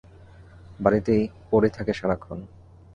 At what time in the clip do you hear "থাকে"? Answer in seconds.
1.69-1.91